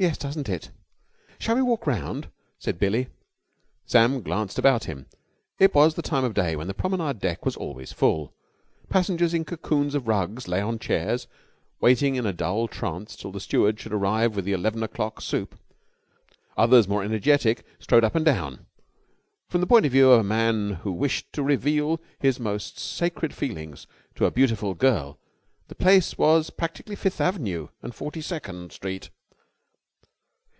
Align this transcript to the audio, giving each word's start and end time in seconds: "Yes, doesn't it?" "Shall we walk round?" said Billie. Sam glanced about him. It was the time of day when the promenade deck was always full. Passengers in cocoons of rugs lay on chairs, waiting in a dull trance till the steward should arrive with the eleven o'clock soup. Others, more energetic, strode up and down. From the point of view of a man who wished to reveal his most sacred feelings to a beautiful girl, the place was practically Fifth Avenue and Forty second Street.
"Yes, 0.00 0.16
doesn't 0.16 0.48
it?" 0.48 0.70
"Shall 1.38 1.56
we 1.56 1.60
walk 1.60 1.86
round?" 1.86 2.30
said 2.58 2.78
Billie. 2.78 3.08
Sam 3.84 4.22
glanced 4.22 4.58
about 4.58 4.84
him. 4.84 5.04
It 5.58 5.74
was 5.74 5.94
the 5.94 6.00
time 6.00 6.24
of 6.24 6.32
day 6.32 6.56
when 6.56 6.68
the 6.68 6.72
promenade 6.72 7.18
deck 7.18 7.44
was 7.44 7.54
always 7.54 7.92
full. 7.92 8.32
Passengers 8.88 9.34
in 9.34 9.44
cocoons 9.44 9.94
of 9.94 10.08
rugs 10.08 10.48
lay 10.48 10.62
on 10.62 10.78
chairs, 10.78 11.26
waiting 11.82 12.14
in 12.16 12.24
a 12.24 12.32
dull 12.32 12.66
trance 12.66 13.14
till 13.14 13.30
the 13.30 13.40
steward 13.40 13.78
should 13.78 13.92
arrive 13.92 14.34
with 14.34 14.46
the 14.46 14.54
eleven 14.54 14.82
o'clock 14.82 15.20
soup. 15.20 15.54
Others, 16.56 16.88
more 16.88 17.04
energetic, 17.04 17.66
strode 17.78 18.02
up 18.02 18.14
and 18.14 18.24
down. 18.24 18.64
From 19.48 19.60
the 19.60 19.66
point 19.66 19.84
of 19.84 19.92
view 19.92 20.10
of 20.12 20.20
a 20.20 20.24
man 20.24 20.76
who 20.76 20.92
wished 20.92 21.30
to 21.34 21.42
reveal 21.42 22.00
his 22.18 22.40
most 22.40 22.78
sacred 22.78 23.34
feelings 23.34 23.86
to 24.14 24.24
a 24.24 24.30
beautiful 24.30 24.72
girl, 24.72 25.18
the 25.68 25.74
place 25.74 26.16
was 26.16 26.48
practically 26.48 26.96
Fifth 26.96 27.20
Avenue 27.20 27.68
and 27.82 27.94
Forty 27.94 28.22
second 28.22 28.72
Street. 28.72 29.10